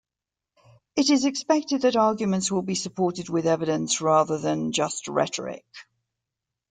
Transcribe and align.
It 0.95 1.11
is 1.11 1.25
expected 1.25 1.83
that 1.83 1.95
arguments 1.95 2.49
will 2.49 2.63
be 2.63 2.73
supported 2.73 3.29
with 3.29 3.45
evidence, 3.45 4.01
rather 4.01 4.39
than 4.39 4.71
just 4.71 5.07
rhetoric. 5.07 5.63